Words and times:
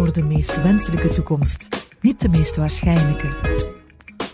voor 0.00 0.12
de 0.12 0.22
meest 0.22 0.62
wenselijke 0.62 1.08
toekomst, 1.08 1.68
niet 2.00 2.20
de 2.20 2.28
meest 2.28 2.56
waarschijnlijke. 2.56 3.28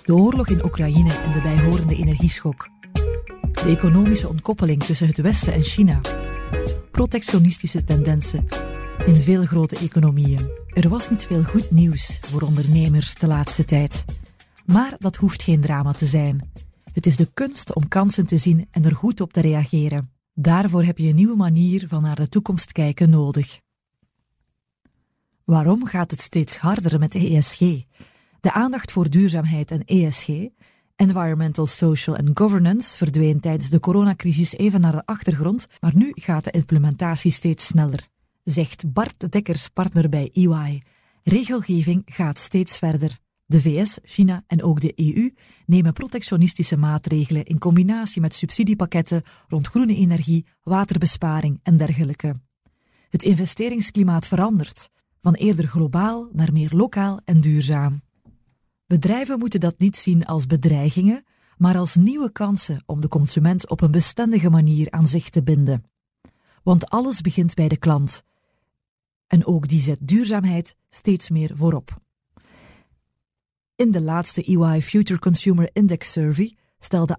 De 0.04 0.14
oorlog 0.14 0.48
in 0.48 0.64
Oekraïne 0.64 1.12
en 1.12 1.32
de 1.32 1.40
bijhorende 1.40 1.96
energieschok. 1.96 2.68
De 3.52 3.64
economische 3.66 4.28
ontkoppeling 4.28 4.82
tussen 4.82 5.06
het 5.06 5.20
Westen 5.20 5.52
en 5.52 5.62
China. 5.62 6.00
Protectionistische 6.90 7.84
tendensen 7.84 8.46
in 9.06 9.16
veel 9.16 9.44
grote 9.44 9.76
economieën. 9.76 10.50
Er 10.68 10.88
was 10.88 11.10
niet 11.10 11.24
veel 11.24 11.42
goed 11.42 11.70
nieuws 11.70 12.18
voor 12.22 12.42
ondernemers 12.42 13.14
de 13.14 13.26
laatste 13.26 13.64
tijd. 13.64 14.04
Maar 14.66 14.94
dat 14.98 15.16
hoeft 15.16 15.42
geen 15.42 15.60
drama 15.60 15.92
te 15.92 16.06
zijn. 16.06 16.50
Het 16.92 17.06
is 17.06 17.16
de 17.16 17.28
kunst 17.34 17.74
om 17.74 17.88
kansen 17.88 18.26
te 18.26 18.36
zien 18.36 18.68
en 18.70 18.84
er 18.84 18.94
goed 18.94 19.20
op 19.20 19.32
te 19.32 19.40
reageren. 19.40 20.10
Daarvoor 20.34 20.84
heb 20.84 20.98
je 20.98 21.08
een 21.08 21.14
nieuwe 21.14 21.36
manier 21.36 21.88
van 21.88 22.02
naar 22.02 22.16
de 22.16 22.28
toekomst 22.28 22.72
kijken 22.72 23.10
nodig. 23.10 23.64
Waarom 25.46 25.86
gaat 25.86 26.10
het 26.10 26.20
steeds 26.20 26.56
harder 26.56 26.98
met 26.98 27.14
ESG? 27.14 27.58
De 28.40 28.52
aandacht 28.52 28.92
voor 28.92 29.10
duurzaamheid 29.10 29.70
en 29.70 29.84
ESG, 29.84 30.28
Environmental, 30.96 31.66
Social 31.66 32.16
and 32.16 32.30
Governance, 32.38 32.96
verdween 32.96 33.40
tijdens 33.40 33.70
de 33.70 33.80
coronacrisis 33.80 34.52
even 34.52 34.80
naar 34.80 34.92
de 34.92 35.02
achtergrond, 35.04 35.66
maar 35.80 35.96
nu 35.96 36.12
gaat 36.14 36.44
de 36.44 36.50
implementatie 36.50 37.30
steeds 37.30 37.66
sneller, 37.66 38.08
zegt 38.44 38.92
Bart 38.92 39.32
Dekkers, 39.32 39.68
partner 39.68 40.08
bij 40.08 40.30
EY. 40.32 40.82
Regelgeving 41.22 42.02
gaat 42.04 42.38
steeds 42.38 42.78
verder. 42.78 43.18
De 43.44 43.60
VS, 43.60 43.98
China 44.02 44.44
en 44.46 44.62
ook 44.62 44.80
de 44.80 44.92
EU 44.94 45.34
nemen 45.66 45.92
protectionistische 45.92 46.76
maatregelen 46.76 47.44
in 47.44 47.58
combinatie 47.58 48.20
met 48.20 48.34
subsidiepakketten 48.34 49.22
rond 49.48 49.66
groene 49.66 49.94
energie, 49.94 50.46
waterbesparing 50.62 51.60
en 51.62 51.76
dergelijke. 51.76 52.34
Het 53.10 53.22
investeringsklimaat 53.22 54.26
verandert, 54.26 54.90
van 55.26 55.34
eerder 55.34 55.66
globaal 55.66 56.28
naar 56.32 56.52
meer 56.52 56.70
lokaal 56.74 57.20
en 57.24 57.40
duurzaam. 57.40 58.02
Bedrijven 58.86 59.38
moeten 59.38 59.60
dat 59.60 59.78
niet 59.78 59.96
zien 59.96 60.24
als 60.24 60.46
bedreigingen, 60.46 61.24
maar 61.56 61.76
als 61.76 61.94
nieuwe 61.94 62.32
kansen 62.32 62.82
om 62.86 63.00
de 63.00 63.08
consument 63.08 63.68
op 63.68 63.80
een 63.80 63.90
bestendige 63.90 64.50
manier 64.50 64.90
aan 64.90 65.06
zich 65.06 65.30
te 65.30 65.42
binden. 65.42 65.84
Want 66.62 66.90
alles 66.90 67.20
begint 67.20 67.54
bij 67.54 67.68
de 67.68 67.76
klant. 67.76 68.22
En 69.26 69.46
ook 69.46 69.68
die 69.68 69.80
zet 69.80 69.98
duurzaamheid 70.00 70.76
steeds 70.88 71.30
meer 71.30 71.50
voorop. 71.54 71.98
In 73.76 73.90
de 73.90 74.00
laatste 74.00 74.44
EY 74.44 74.82
Future 74.82 75.20
Consumer 75.20 75.70
Index 75.72 76.12
Survey 76.12 76.56
stelde 76.78 77.16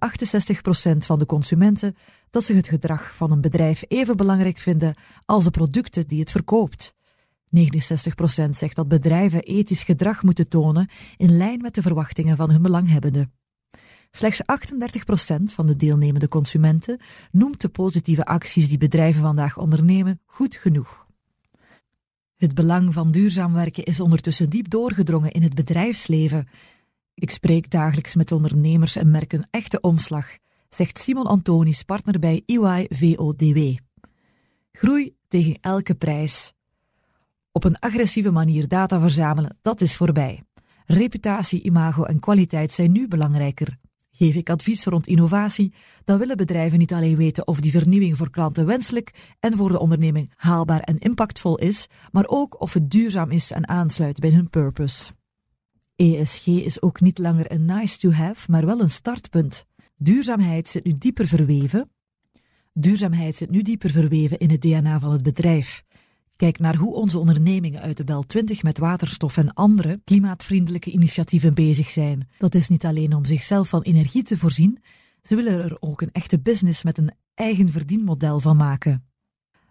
68% 0.96 0.98
van 0.98 1.20
de 1.20 1.26
consumenten 1.26 1.96
dat 2.30 2.44
ze 2.44 2.54
het 2.54 2.68
gedrag 2.68 3.16
van 3.16 3.32
een 3.32 3.42
bedrijf 3.42 3.84
even 3.88 4.18
belangrijk 4.18 4.58
vinden 4.58 4.96
als 5.26 5.44
de 5.44 5.52
producten 5.52 6.08
die 6.08 6.20
het 6.20 6.32
verkoopt. 6.32 6.97
69% 7.56 8.50
zegt 8.50 8.76
dat 8.76 8.88
bedrijven 8.88 9.44
ethisch 9.44 9.84
gedrag 9.84 10.24
moeten 10.24 10.50
tonen 10.50 10.90
in 11.18 11.38
lijn 11.38 11.62
met 11.62 11.76
de 11.76 11.82
verwachtingen 11.82 12.38
van 12.38 12.52
hun 12.52 12.62
belanghebbenden. 12.62 13.32
Slechts 14.12 14.42
38% 14.42 15.44
van 15.44 15.66
de 15.66 15.76
deelnemende 15.76 16.28
consumenten 16.28 17.00
noemt 17.32 17.62
de 17.62 17.70
positieve 17.70 18.26
acties 18.26 18.68
die 18.70 18.78
bedrijven 18.78 19.22
vandaag 19.22 19.58
ondernemen 19.58 20.22
goed 20.26 20.56
genoeg. 20.56 21.06
Het 22.38 22.54
belang 22.54 22.94
van 22.94 23.12
duurzaam 23.12 23.54
werken 23.54 23.84
is 23.84 24.00
ondertussen 24.00 24.50
diep 24.50 24.70
doorgedrongen 24.70 25.32
in 25.32 25.42
het 25.42 25.56
bedrijfsleven. 25.56 26.48
Ik 27.14 27.32
spreek 27.32 27.70
dagelijks 27.70 28.16
met 28.16 28.32
ondernemers 28.32 28.96
en 28.96 29.12
merk 29.12 29.34
een 29.34 29.48
echte 29.50 29.82
omslag, 29.82 30.38
zegt 30.70 31.00
Simon 31.00 31.26
Antonis, 31.26 31.84
partner 31.84 32.20
bij 32.20 32.44
EY 32.46 32.88
VODW. 32.90 33.76
Groei 34.72 35.16
tegen 35.28 35.58
elke 35.62 35.96
prijs. 35.96 36.54
Op 37.58 37.64
een 37.64 37.80
agressieve 37.80 38.32
manier 38.32 38.68
data 38.68 39.00
verzamelen, 39.00 39.58
dat 39.62 39.82
is 39.82 39.96
voorbij. 39.96 40.44
Reputatie, 40.86 41.62
imago 41.62 42.04
en 42.04 42.20
kwaliteit 42.20 42.72
zijn 42.72 42.92
nu 42.92 43.08
belangrijker. 43.08 43.78
Geef 44.12 44.36
ik 44.36 44.50
advies 44.50 44.86
rond 44.86 45.08
innovatie, 45.08 45.74
dan 46.04 46.20
willen 46.20 46.38
bedrijven 46.38 46.80
niet 46.80 46.94
alleen 46.94 47.18
weten 47.18 47.48
of 47.48 47.60
die 47.60 47.72
vernieuwing 47.72 48.18
voor 48.18 48.30
klanten 48.30 48.66
wenselijk 48.66 49.36
en 49.40 49.58
voor 49.58 49.70
de 49.70 49.80
onderneming 49.80 50.34
haalbaar 50.36 50.80
en 50.80 50.98
impactvol 50.98 51.58
is, 51.58 51.88
maar 52.12 52.28
ook 52.28 52.62
of 52.62 52.74
het 52.74 52.90
duurzaam 52.90 53.32
is 53.32 53.52
en 53.52 53.68
aansluit 53.68 54.20
bij 54.20 54.32
hun 54.32 54.50
purpose. 54.50 55.12
ESG 55.96 56.48
is 56.48 56.82
ook 56.82 57.02
niet 57.02 57.18
langer 57.18 57.52
een 57.52 57.66
nice 57.66 57.98
to 57.98 58.12
have, 58.12 58.52
maar 58.52 58.66
wel 58.66 58.80
een 58.80 58.90
startpunt. 58.90 59.66
Duurzaamheid 59.96 60.70
zit 60.70 60.84
nu 60.84 60.94
dieper 60.98 61.28
verweven. 61.28 61.90
Duurzaamheid 62.74 63.36
zit 63.36 63.50
nu 63.50 63.62
dieper 63.62 63.90
verweven 63.90 64.38
in 64.38 64.50
het 64.50 64.62
DNA 64.62 65.00
van 65.00 65.12
het 65.12 65.24
bedrijf. 65.24 65.84
Kijk 66.38 66.60
naar 66.60 66.76
hoe 66.76 66.94
onze 66.94 67.20
ondernemingen 67.20 67.82
uit 67.82 67.98
de 67.98 68.04
Bel 68.04 68.24
20 68.24 68.64
met 68.64 68.78
waterstof 68.78 69.38
en 69.38 69.54
andere 69.54 70.02
klimaatvriendelijke 70.04 70.92
initiatieven 70.92 71.54
bezig 71.54 71.92
zijn. 71.92 72.30
Dat 72.38 72.56
is 72.56 72.68
niet 72.68 72.86
alleen 72.86 73.14
om 73.14 73.26
zichzelf 73.26 73.70
van 73.70 73.82
energie 73.82 74.24
te 74.24 74.38
voorzien, 74.38 74.80
ze 75.22 75.36
willen 75.36 75.64
er 75.64 75.78
ook 75.80 76.02
een 76.02 76.12
echte 76.12 76.40
business 76.40 76.84
met 76.84 76.98
een 76.98 77.12
eigen 77.34 77.70
verdienmodel 77.70 78.40
van 78.40 78.58
maken. 78.58 79.06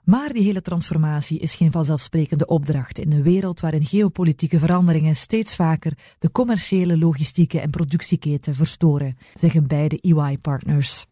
Maar 0.04 0.32
die 0.32 0.43
hele 0.43 0.62
transformatie 0.62 1.38
is 1.38 1.54
geen 1.54 1.71
vanzelfsprekende 1.71 2.47
opdracht 2.47 2.98
in 2.98 3.12
een 3.12 3.22
wereld 3.22 3.60
waarin 3.60 3.84
geopolitieke 3.84 4.59
veranderingen 4.59 5.16
steeds 5.16 5.56
vaker 5.56 5.98
de 6.19 6.31
commerciële, 6.31 6.98
logistieke 6.98 7.60
en 7.60 7.71
productieketen 7.71 8.54
verstoren, 8.54 9.16
zeggen 9.34 9.66
beide 9.66 10.00
EY-partners. 10.00 11.06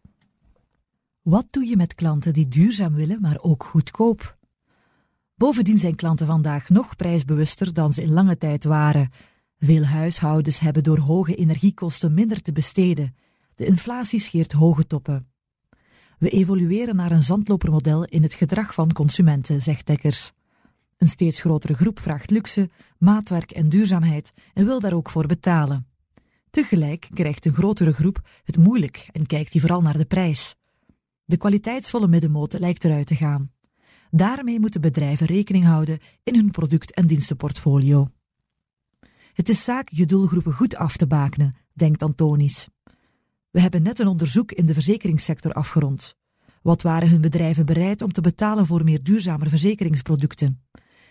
Wat 1.21 1.45
doe 1.49 1.65
je 1.65 1.75
met 1.75 1.95
klanten 1.95 2.33
die 2.33 2.47
duurzaam 2.47 2.93
willen, 2.93 3.21
maar 3.21 3.37
ook 3.41 3.63
goedkoop? 3.63 4.34
Bovendien 5.35 5.77
zijn 5.77 5.95
klanten 5.95 6.27
vandaag 6.27 6.69
nog 6.69 6.95
prijsbewuster 6.95 7.73
dan 7.73 7.93
ze 7.93 8.01
in 8.01 8.11
lange 8.11 8.37
tijd 8.37 8.63
waren. 8.63 9.09
Veel 9.57 9.83
huishoudens 9.83 10.59
hebben 10.59 10.83
door 10.83 10.97
hoge 10.97 11.35
energiekosten 11.35 12.13
minder 12.13 12.41
te 12.41 12.51
besteden. 12.51 13.15
De 13.55 13.65
inflatie 13.65 14.19
scheert 14.19 14.51
hoge 14.51 14.87
toppen. 14.87 15.27
We 16.17 16.29
evolueren 16.29 16.95
naar 16.95 17.11
een 17.11 17.23
zandlopermodel 17.23 18.05
in 18.05 18.23
het 18.23 18.33
gedrag 18.33 18.73
van 18.73 18.93
consumenten, 18.93 19.61
zegt 19.61 19.85
Dekkers. 19.85 20.31
Een 20.97 21.07
steeds 21.07 21.39
grotere 21.39 21.73
groep 21.73 21.99
vraagt 21.99 22.29
luxe, 22.29 22.69
maatwerk 22.97 23.51
en 23.51 23.69
duurzaamheid 23.69 24.33
en 24.53 24.65
wil 24.65 24.79
daar 24.79 24.93
ook 24.93 25.09
voor 25.09 25.25
betalen. 25.25 25.87
Tegelijk 26.49 27.07
krijgt 27.13 27.45
een 27.45 27.53
grotere 27.53 27.93
groep 27.93 28.21
het 28.43 28.57
moeilijk 28.57 29.09
en 29.11 29.25
kijkt 29.25 29.51
die 29.51 29.61
vooral 29.61 29.81
naar 29.81 29.97
de 29.97 30.05
prijs. 30.05 30.55
De 31.25 31.37
kwaliteitsvolle 31.37 32.07
middenmoot 32.07 32.59
lijkt 32.59 32.83
eruit 32.83 33.07
te 33.07 33.15
gaan. 33.15 33.54
Daarmee 34.11 34.59
moeten 34.59 34.81
bedrijven 34.81 35.27
rekening 35.27 35.63
houden 35.63 35.99
in 36.23 36.35
hun 36.35 36.51
product- 36.51 36.93
en 36.93 37.07
dienstenportfolio. 37.07 38.07
Het 39.33 39.49
is 39.49 39.63
zaak 39.63 39.89
je 39.89 40.05
doelgroepen 40.05 40.53
goed 40.53 40.75
af 40.75 40.97
te 40.97 41.07
bakenen, 41.07 41.55
denkt 41.73 42.03
Antonis. 42.03 42.67
We 43.51 43.61
hebben 43.61 43.83
net 43.83 43.99
een 43.99 44.07
onderzoek 44.07 44.51
in 44.51 44.65
de 44.65 44.73
verzekeringssector 44.73 45.53
afgerond. 45.53 46.15
Wat 46.61 46.81
waren 46.81 47.09
hun 47.09 47.21
bedrijven 47.21 47.65
bereid 47.65 48.01
om 48.01 48.11
te 48.11 48.21
betalen 48.21 48.65
voor 48.65 48.83
meer 48.83 49.03
duurzame 49.03 49.49
verzekeringsproducten? 49.49 50.63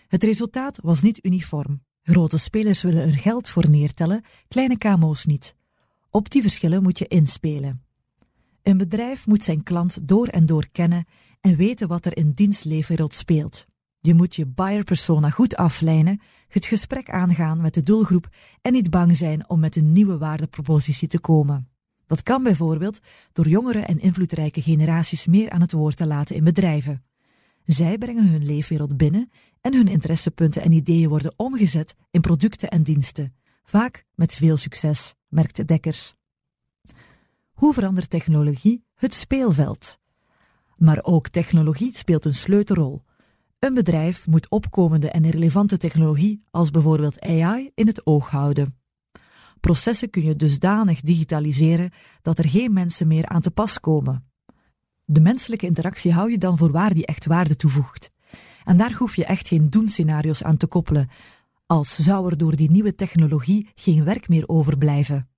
Het 0.07 0.23
resultaat 0.23 0.79
was 0.81 1.01
niet 1.01 1.25
uniform. 1.25 1.83
Grote 2.01 2.37
spelers 2.37 2.81
willen 2.81 3.03
er 3.03 3.17
geld 3.17 3.49
voor 3.49 3.69
neertellen, 3.69 4.23
kleine 4.47 4.77
KMO's 4.77 5.25
niet. 5.25 5.55
Op 6.09 6.29
die 6.29 6.41
verschillen 6.41 6.83
moet 6.83 6.99
je 6.99 7.07
inspelen. 7.07 7.84
Een 8.65 8.77
bedrijf 8.77 9.27
moet 9.27 9.43
zijn 9.43 9.63
klant 9.63 10.07
door 10.07 10.27
en 10.27 10.45
door 10.45 10.67
kennen 10.71 11.05
en 11.41 11.55
weten 11.55 11.87
wat 11.87 12.05
er 12.05 12.17
in 12.17 12.31
dienstleefwereld 12.31 13.13
speelt. 13.13 13.65
Je 13.99 14.13
moet 14.13 14.35
je 14.35 14.47
buyer 14.47 14.83
persona 14.83 15.29
goed 15.29 15.55
aflijnen, 15.55 16.21
het 16.47 16.65
gesprek 16.65 17.09
aangaan 17.09 17.61
met 17.61 17.73
de 17.73 17.83
doelgroep 17.83 18.29
en 18.61 18.73
niet 18.73 18.89
bang 18.89 19.17
zijn 19.17 19.49
om 19.49 19.59
met 19.59 19.75
een 19.75 19.91
nieuwe 19.91 20.17
waardepropositie 20.17 21.07
te 21.07 21.19
komen. 21.19 21.69
Dat 22.05 22.23
kan 22.23 22.43
bijvoorbeeld 22.43 22.99
door 23.31 23.47
jongere 23.47 23.79
en 23.79 23.97
invloedrijke 23.97 24.61
generaties 24.61 25.27
meer 25.27 25.49
aan 25.49 25.61
het 25.61 25.71
woord 25.71 25.97
te 25.97 26.05
laten 26.05 26.35
in 26.35 26.43
bedrijven. 26.43 27.05
Zij 27.65 27.97
brengen 27.97 28.29
hun 28.29 28.45
leefwereld 28.45 28.97
binnen 28.97 29.29
en 29.61 29.73
hun 29.73 29.87
interessepunten 29.87 30.61
en 30.61 30.71
ideeën 30.71 31.09
worden 31.09 31.33
omgezet 31.35 31.95
in 32.11 32.21
producten 32.21 32.69
en 32.69 32.83
diensten, 32.83 33.35
vaak 33.63 34.05
met 34.15 34.35
veel 34.35 34.57
succes, 34.57 35.13
merkt 35.27 35.67
Dekkers. 35.67 36.13
Hoe 37.55 37.73
verandert 37.73 38.09
technologie 38.09 38.85
het 38.95 39.13
speelveld? 39.13 39.99
Maar 40.75 40.99
ook 41.01 41.27
technologie 41.27 41.95
speelt 41.95 42.25
een 42.25 42.35
sleutelrol. 42.35 43.03
Een 43.59 43.73
bedrijf 43.73 44.27
moet 44.27 44.49
opkomende 44.49 45.09
en 45.09 45.29
relevante 45.29 45.77
technologie, 45.77 46.43
als 46.51 46.69
bijvoorbeeld 46.69 47.21
AI, 47.21 47.71
in 47.75 47.87
het 47.87 48.05
oog 48.05 48.29
houden. 48.29 48.77
Processen 49.59 50.09
kun 50.09 50.23
je 50.23 50.35
dusdanig 50.35 51.01
digitaliseren 51.01 51.91
dat 52.21 52.37
er 52.37 52.49
geen 52.49 52.73
mensen 52.73 53.07
meer 53.07 53.25
aan 53.25 53.41
te 53.41 53.51
pas 53.51 53.79
komen. 53.79 54.29
De 55.05 55.19
menselijke 55.19 55.65
interactie 55.65 56.13
hou 56.13 56.31
je 56.31 56.37
dan 56.37 56.57
voor 56.57 56.71
waar 56.71 56.93
die 56.93 57.05
echt 57.05 57.25
waarde 57.25 57.55
toevoegt. 57.55 58.11
En 58.63 58.77
daar 58.77 58.93
hoef 58.93 59.15
je 59.15 59.25
echt 59.25 59.47
geen 59.47 59.69
doemscenario's 59.69 60.43
aan 60.43 60.57
te 60.57 60.67
koppelen, 60.67 61.09
als 61.65 61.95
zou 61.95 62.29
er 62.29 62.37
door 62.37 62.55
die 62.55 62.71
nieuwe 62.71 62.95
technologie 62.95 63.69
geen 63.75 64.03
werk 64.03 64.27
meer 64.27 64.47
overblijven. 64.47 65.29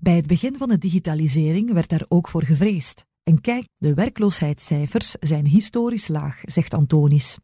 Bij 0.00 0.16
het 0.16 0.26
begin 0.26 0.56
van 0.56 0.68
de 0.68 0.78
digitalisering 0.78 1.72
werd 1.72 1.88
daar 1.88 2.04
ook 2.08 2.28
voor 2.28 2.42
gevreesd. 2.42 3.04
En 3.22 3.40
kijk, 3.40 3.68
de 3.78 3.94
werkloosheidscijfers 3.94 5.10
zijn 5.20 5.46
historisch 5.46 6.08
laag, 6.08 6.40
zegt 6.42 6.74
Antonis. 6.74 7.38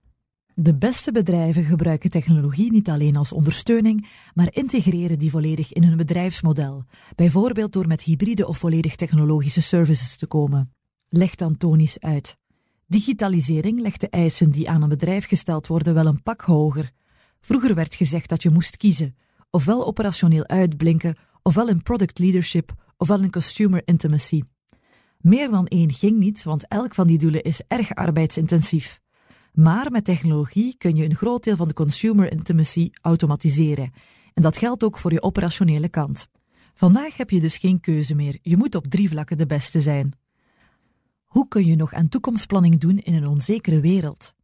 De 0.55 0.75
beste 0.75 1.12
bedrijven 1.12 1.65
gebruiken 1.65 2.11
technologie 2.11 2.73
niet 2.73 2.89
alleen 2.89 3.17
als 3.17 3.33
ondersteuning, 3.33 4.09
maar 4.35 4.49
integreren 4.51 5.19
die 5.19 5.31
volledig 5.31 5.73
in 5.73 5.85
hun 5.85 5.97
bedrijfsmodel, 5.97 6.85
bijvoorbeeld 7.15 7.73
door 7.73 7.87
met 7.87 8.03
hybride 8.03 8.47
of 8.47 8.59
volledig 8.59 8.97
technologische 8.97 9.62
services 9.62 10.17
te 10.17 10.27
komen. 10.27 10.73
Legt 11.09 11.43
Antonisch 11.43 12.01
uit. 12.01 12.37
Digitalisering 12.87 13.81
legt 13.81 14.01
de 14.01 14.09
eisen 14.09 14.51
die 14.51 14.71
aan 14.71 14.83
een 14.83 14.89
bedrijf 14.89 15.27
gesteld 15.27 15.67
worden 15.67 15.95
wel 15.95 16.06
een 16.06 16.23
pak 16.23 16.41
hoger. 16.41 16.91
Vroeger 17.41 17.75
werd 17.75 17.95
gezegd 17.95 18.29
dat 18.29 18.43
je 18.43 18.51
moest 18.51 18.77
kiezen, 18.77 19.17
ofwel 19.51 19.87
operationeel 19.87 20.47
uitblinken, 20.47 21.17
ofwel 21.46 21.69
in 21.69 21.82
product 21.82 22.19
leadership, 22.19 22.73
ofwel 22.96 23.23
in 23.23 23.31
consumer 23.31 23.82
intimacy. 23.85 24.43
Meer 25.19 25.50
dan 25.50 25.67
één 25.67 25.93
ging 25.93 26.19
niet, 26.19 26.43
want 26.43 26.69
elk 26.69 26.94
van 26.94 27.06
die 27.06 27.19
doelen 27.19 27.43
is 27.43 27.62
erg 27.69 27.94
arbeidsintensief. 27.94 29.00
Maar 29.52 29.91
met 29.91 30.05
technologie 30.05 30.75
kun 30.79 30.96
je 30.96 31.05
een 31.05 31.14
groot 31.14 31.44
deel 31.44 31.56
van 31.56 31.69
de 31.69 31.75
consumer 31.75 32.32
intimacy 32.32 32.91
automatiseren. 33.00 33.93
En 34.35 34.43
dat 34.43 34.56
geldt 34.56 34.85
ook 34.85 34.99
voor 34.99 35.12
je 35.12 35.23
operationele 35.23 35.88
kant. 35.88 36.26
Vandaag 36.75 37.17
heb 37.17 37.31
je 37.31 37.41
dus 37.41 37.56
geen 37.56 37.81
keuze 37.81 38.14
meer. 38.14 38.38
Je 38.43 38.56
moet 38.56 38.75
op 38.75 38.87
drie 38.87 39.08
vlakken 39.08 39.38
de 39.38 39.46
beste 39.46 39.81
zijn. 39.81 40.12
Hoe 41.25 41.49
kun 41.49 41.67
je 41.67 41.76
nog 41.76 41.93
aan 41.93 42.08
toekomstplanning 42.08 42.81
doen 42.81 42.99
in 42.99 43.14
een 43.14 43.26
onzekere 43.26 43.81
wereld? 43.81 44.35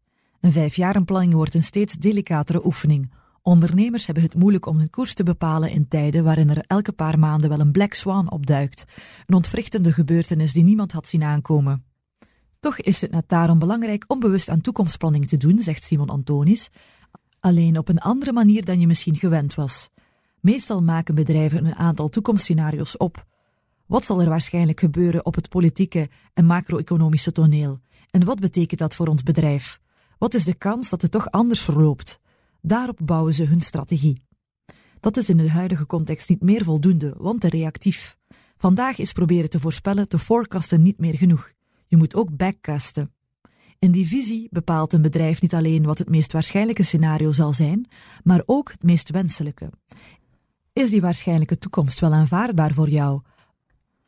Een 0.40 0.52
vijfjarenplanning 0.52 1.34
wordt 1.34 1.54
een 1.54 1.62
steeds 1.62 1.94
delicatere 1.94 2.66
oefening. 2.66 3.12
Ondernemers 3.42 4.06
hebben 4.06 4.24
het 4.24 4.34
moeilijk 4.34 4.66
om 4.66 4.78
hun 4.78 4.90
koers 4.90 5.14
te 5.14 5.22
bepalen 5.22 5.70
in 5.70 5.88
tijden 5.88 6.24
waarin 6.24 6.50
er 6.50 6.64
elke 6.66 6.92
paar 6.92 7.18
maanden 7.18 7.50
wel 7.50 7.60
een 7.60 7.72
black 7.72 7.94
swan 7.94 8.30
opduikt, 8.30 8.84
een 9.26 9.34
ontwrichtende 9.34 9.92
gebeurtenis 9.92 10.52
die 10.52 10.64
niemand 10.64 10.92
had 10.92 11.08
zien 11.08 11.22
aankomen. 11.22 11.84
Toch 12.60 12.78
is 12.78 13.00
het 13.00 13.10
net 13.10 13.28
daarom 13.28 13.58
belangrijk 13.58 14.04
om 14.06 14.20
bewust 14.20 14.50
aan 14.50 14.60
toekomstplanning 14.60 15.28
te 15.28 15.36
doen, 15.36 15.58
zegt 15.58 15.84
Simon 15.84 16.08
Antonis, 16.08 16.68
alleen 17.40 17.78
op 17.78 17.88
een 17.88 17.98
andere 17.98 18.32
manier 18.32 18.64
dan 18.64 18.80
je 18.80 18.86
misschien 18.86 19.16
gewend 19.16 19.54
was. 19.54 19.88
Meestal 20.40 20.82
maken 20.82 21.14
bedrijven 21.14 21.64
een 21.64 21.74
aantal 21.74 22.08
toekomstscenario's 22.08 22.96
op. 22.96 23.26
Wat 23.86 24.04
zal 24.04 24.20
er 24.20 24.28
waarschijnlijk 24.28 24.80
gebeuren 24.80 25.26
op 25.26 25.34
het 25.34 25.48
politieke 25.48 26.08
en 26.34 26.44
macro-economische 26.44 27.32
toneel? 27.32 27.78
En 28.10 28.24
wat 28.24 28.40
betekent 28.40 28.80
dat 28.80 28.94
voor 28.94 29.06
ons 29.06 29.22
bedrijf? 29.22 29.80
Wat 30.18 30.34
is 30.34 30.44
de 30.44 30.54
kans 30.54 30.90
dat 30.90 31.02
het 31.02 31.10
toch 31.10 31.30
anders 31.30 31.60
verloopt? 31.60 32.20
Daarop 32.62 32.98
bouwen 33.02 33.34
ze 33.34 33.44
hun 33.44 33.60
strategie. 33.60 34.22
Dat 35.00 35.16
is 35.16 35.28
in 35.28 35.36
de 35.36 35.50
huidige 35.50 35.86
context 35.86 36.28
niet 36.28 36.42
meer 36.42 36.64
voldoende, 36.64 37.14
want 37.18 37.40
te 37.40 37.48
reactief. 37.48 38.16
Vandaag 38.56 38.98
is 38.98 39.12
proberen 39.12 39.50
te 39.50 39.60
voorspellen, 39.60 40.08
te 40.08 40.18
forecasten 40.18 40.82
niet 40.82 40.98
meer 40.98 41.14
genoeg. 41.14 41.52
Je 41.86 41.96
moet 41.96 42.14
ook 42.14 42.36
backcasten. 42.36 43.14
In 43.78 43.90
die 43.90 44.06
visie 44.06 44.48
bepaalt 44.50 44.92
een 44.92 45.02
bedrijf 45.02 45.40
niet 45.40 45.54
alleen 45.54 45.82
wat 45.82 45.98
het 45.98 46.08
meest 46.08 46.32
waarschijnlijke 46.32 46.82
scenario 46.82 47.32
zal 47.32 47.52
zijn, 47.52 47.88
maar 48.22 48.42
ook 48.46 48.70
het 48.70 48.82
meest 48.82 49.10
wenselijke. 49.10 49.70
Is 50.72 50.90
die 50.90 51.00
waarschijnlijke 51.00 51.58
toekomst 51.58 52.00
wel 52.00 52.12
aanvaardbaar 52.12 52.74
voor 52.74 52.88
jou? 52.88 53.20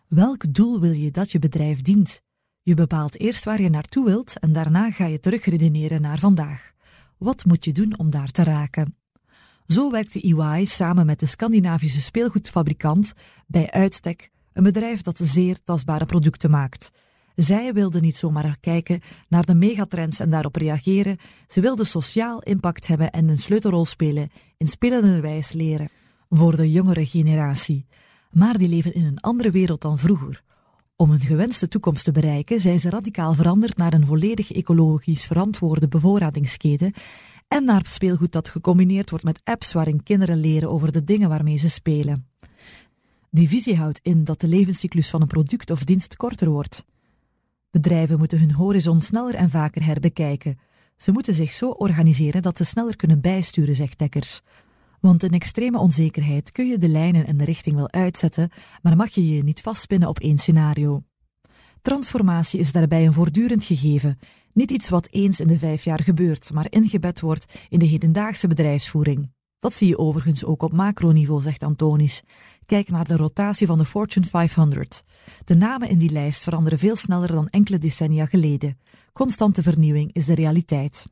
Welk 0.08 0.54
doel 0.54 0.80
wil 0.80 0.92
je 0.92 1.10
dat 1.10 1.32
je 1.32 1.38
bedrijf 1.38 1.80
dient? 1.80 2.22
Je 2.62 2.74
bepaalt 2.74 3.20
eerst 3.20 3.44
waar 3.44 3.60
je 3.62 3.70
naartoe 3.70 4.04
wilt 4.04 4.38
en 4.38 4.52
daarna 4.52 4.90
ga 4.90 5.06
je 5.06 5.20
terugredeneren 5.20 6.00
naar 6.00 6.18
vandaag. 6.18 6.72
Wat 7.22 7.44
moet 7.44 7.64
je 7.64 7.72
doen 7.72 7.98
om 7.98 8.10
daar 8.10 8.30
te 8.30 8.44
raken? 8.44 8.96
Zo 9.66 9.90
werkte 9.90 10.20
EY 10.20 10.64
samen 10.64 11.06
met 11.06 11.20
de 11.20 11.26
Scandinavische 11.26 12.00
speelgoedfabrikant 12.00 13.12
bij 13.46 13.70
uitstek 13.70 14.30
een 14.52 14.62
bedrijf 14.62 15.02
dat 15.02 15.18
zeer 15.18 15.58
tastbare 15.64 16.06
producten 16.06 16.50
maakt. 16.50 16.90
Zij 17.34 17.72
wilden 17.72 18.02
niet 18.02 18.16
zomaar 18.16 18.56
kijken 18.60 19.00
naar 19.28 19.44
de 19.44 19.54
megatrends 19.54 20.20
en 20.20 20.30
daarop 20.30 20.56
reageren. 20.56 21.16
Ze 21.46 21.60
wilden 21.60 21.86
sociaal 21.86 22.42
impact 22.42 22.86
hebben 22.86 23.10
en 23.10 23.28
een 23.28 23.38
sleutelrol 23.38 23.84
spelen 23.84 24.30
in 24.56 24.66
spelende 24.66 25.20
wijs 25.20 25.52
leren 25.52 25.88
voor 26.28 26.56
de 26.56 26.70
jongere 26.70 27.06
generatie. 27.06 27.86
Maar 28.30 28.58
die 28.58 28.68
leven 28.68 28.94
in 28.94 29.04
een 29.04 29.20
andere 29.20 29.50
wereld 29.50 29.80
dan 29.80 29.98
vroeger. 29.98 30.42
Om 31.02 31.10
een 31.10 31.20
gewenste 31.20 31.68
toekomst 31.68 32.04
te 32.04 32.12
bereiken 32.12 32.60
zijn 32.60 32.80
ze 32.80 32.90
radicaal 32.90 33.34
veranderd 33.34 33.76
naar 33.76 33.92
een 33.92 34.06
volledig 34.06 34.52
ecologisch 34.52 35.24
verantwoorde 35.24 35.88
bevoorradingsketen 35.88 36.92
en 37.48 37.64
naar 37.64 37.84
speelgoed 37.86 38.32
dat 38.32 38.48
gecombineerd 38.48 39.10
wordt 39.10 39.24
met 39.24 39.40
apps 39.44 39.72
waarin 39.72 40.02
kinderen 40.02 40.40
leren 40.40 40.70
over 40.70 40.92
de 40.92 41.04
dingen 41.04 41.28
waarmee 41.28 41.56
ze 41.56 41.68
spelen. 41.68 42.28
Die 43.30 43.48
visie 43.48 43.76
houdt 43.76 44.00
in 44.02 44.24
dat 44.24 44.40
de 44.40 44.48
levenscyclus 44.48 45.10
van 45.10 45.20
een 45.20 45.26
product 45.26 45.70
of 45.70 45.84
dienst 45.84 46.16
korter 46.16 46.50
wordt. 46.50 46.84
Bedrijven 47.70 48.18
moeten 48.18 48.38
hun 48.38 48.52
horizon 48.52 49.00
sneller 49.00 49.34
en 49.34 49.50
vaker 49.50 49.84
herbekijken. 49.84 50.58
Ze 50.96 51.12
moeten 51.12 51.34
zich 51.34 51.52
zo 51.52 51.70
organiseren 51.70 52.42
dat 52.42 52.56
ze 52.56 52.64
sneller 52.64 52.96
kunnen 52.96 53.20
bijsturen, 53.20 53.76
zegt 53.76 53.98
Dekkers. 53.98 54.40
Want 55.02 55.22
in 55.22 55.30
extreme 55.30 55.78
onzekerheid 55.78 56.52
kun 56.52 56.66
je 56.66 56.78
de 56.78 56.88
lijnen 56.88 57.26
en 57.26 57.36
de 57.36 57.44
richting 57.44 57.76
wel 57.76 57.90
uitzetten, 57.90 58.50
maar 58.82 58.96
mag 58.96 59.10
je 59.10 59.34
je 59.34 59.42
niet 59.42 59.60
vastpinnen 59.60 60.08
op 60.08 60.18
één 60.18 60.38
scenario. 60.38 61.02
Transformatie 61.80 62.60
is 62.60 62.72
daarbij 62.72 63.06
een 63.06 63.12
voortdurend 63.12 63.64
gegeven, 63.64 64.18
niet 64.52 64.70
iets 64.70 64.88
wat 64.88 65.08
eens 65.10 65.40
in 65.40 65.46
de 65.46 65.58
vijf 65.58 65.84
jaar 65.84 66.02
gebeurt, 66.02 66.52
maar 66.52 66.66
ingebed 66.70 67.20
wordt 67.20 67.66
in 67.68 67.78
de 67.78 67.84
hedendaagse 67.84 68.46
bedrijfsvoering. 68.46 69.30
Dat 69.58 69.74
zie 69.74 69.88
je 69.88 69.98
overigens 69.98 70.44
ook 70.44 70.62
op 70.62 70.72
macroniveau, 70.72 71.42
zegt 71.42 71.62
Antonis. 71.62 72.22
Kijk 72.66 72.88
naar 72.88 73.08
de 73.08 73.16
rotatie 73.16 73.66
van 73.66 73.78
de 73.78 73.84
Fortune 73.84 74.26
500. 74.26 75.02
De 75.44 75.54
namen 75.54 75.88
in 75.88 75.98
die 75.98 76.10
lijst 76.10 76.42
veranderen 76.42 76.78
veel 76.78 76.96
sneller 76.96 77.32
dan 77.32 77.48
enkele 77.48 77.78
decennia 77.78 78.26
geleden. 78.26 78.78
Constante 79.12 79.62
vernieuwing 79.62 80.12
is 80.12 80.26
de 80.26 80.34
realiteit. 80.34 81.06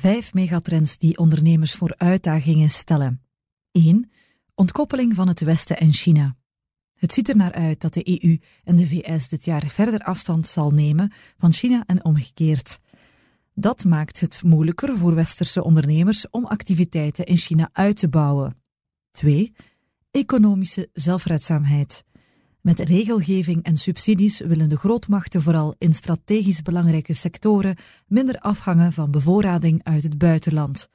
Vijf 0.00 0.34
megatrends 0.34 0.96
die 0.96 1.18
ondernemers 1.18 1.74
voor 1.74 1.94
uitdagingen 1.96 2.70
stellen. 2.70 3.22
1. 3.72 4.10
Ontkoppeling 4.54 5.14
van 5.14 5.28
het 5.28 5.40
Westen 5.40 5.78
en 5.78 5.92
China. 5.92 6.36
Het 6.94 7.12
ziet 7.12 7.28
er 7.28 7.36
naar 7.36 7.52
uit 7.52 7.80
dat 7.80 7.94
de 7.94 8.22
EU 8.22 8.38
en 8.64 8.76
de 8.76 8.86
VS 8.86 9.28
dit 9.28 9.44
jaar 9.44 9.66
verder 9.66 10.00
afstand 10.00 10.46
zal 10.46 10.70
nemen 10.70 11.12
van 11.36 11.52
China 11.52 11.82
en 11.86 12.04
omgekeerd. 12.04 12.80
Dat 13.54 13.84
maakt 13.84 14.20
het 14.20 14.42
moeilijker 14.42 14.96
voor 14.96 15.14
westerse 15.14 15.64
ondernemers 15.64 16.30
om 16.30 16.44
activiteiten 16.44 17.26
in 17.26 17.36
China 17.36 17.68
uit 17.72 17.96
te 17.96 18.08
bouwen. 18.08 18.62
2. 19.10 19.52
Economische 20.10 20.90
zelfredzaamheid. 20.92 22.04
Met 22.60 22.78
regelgeving 22.78 23.62
en 23.62 23.76
subsidies 23.76 24.40
willen 24.40 24.68
de 24.68 24.76
grootmachten 24.76 25.42
vooral 25.42 25.74
in 25.78 25.94
strategisch 25.94 26.62
belangrijke 26.62 27.14
sectoren 27.14 27.76
minder 28.06 28.38
afhangen 28.38 28.92
van 28.92 29.10
bevoorrading 29.10 29.80
uit 29.82 30.02
het 30.02 30.18
buitenland. 30.18 30.88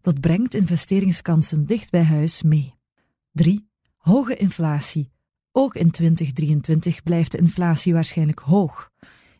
Dat 0.00 0.20
brengt 0.20 0.54
investeringskansen 0.54 1.66
dicht 1.66 1.90
bij 1.90 2.04
huis 2.04 2.42
mee. 2.42 2.74
3. 3.32 3.68
Hoge 3.96 4.36
inflatie. 4.36 5.10
Ook 5.52 5.74
in 5.74 5.90
2023 5.90 7.02
blijft 7.02 7.32
de 7.32 7.38
inflatie 7.38 7.92
waarschijnlijk 7.92 8.38
hoog. 8.38 8.90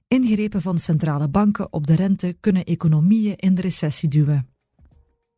Ingrepen 0.08 0.60
van 0.60 0.78
centrale 0.78 1.28
banken 1.28 1.72
op 1.72 1.86
de 1.86 1.94
rente 1.94 2.36
kunnen 2.40 2.64
economieën 2.64 3.36
in 3.36 3.54
de 3.54 3.60
recessie 3.60 4.08
duwen. 4.08 4.48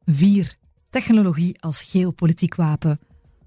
4. 0.05 0.57
Technologie 0.91 1.61
als 1.61 1.83
geopolitiek 1.83 2.55
wapen. 2.55 2.99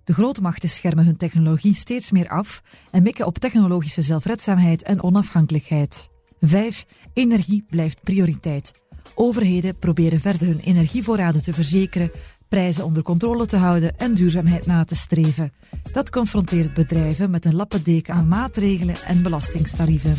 De 0.05 0.13
grote 0.13 0.41
machten 0.41 0.69
schermen 0.69 1.05
hun 1.05 1.17
technologie 1.17 1.74
steeds 1.74 2.12
meer 2.12 2.29
af 2.29 2.62
en 2.91 3.03
mikken 3.03 3.25
op 3.25 3.38
technologische 3.38 4.01
zelfredzaamheid 4.01 4.83
en 4.83 5.03
onafhankelijkheid. 5.03 6.09
5. 6.39 6.85
Energie 7.13 7.65
blijft 7.69 8.01
prioriteit. 8.03 8.71
Overheden 9.15 9.79
proberen 9.79 10.19
verder 10.19 10.47
hun 10.47 10.59
energievoorraden 10.59 11.43
te 11.43 11.53
verzekeren, 11.53 12.12
prijzen 12.50 12.85
onder 12.85 13.03
controle 13.03 13.45
te 13.45 13.57
houden 13.57 13.97
en 13.97 14.13
duurzaamheid 14.13 14.65
na 14.65 14.83
te 14.83 14.95
streven. 14.95 15.53
Dat 15.91 16.09
confronteert 16.09 16.74
bedrijven 16.74 17.29
met 17.29 17.45
een 17.45 17.55
lappendeken 17.55 18.13
aan 18.13 18.27
maatregelen 18.27 18.95
en 19.05 19.21
belastingtarieven. 19.21 20.15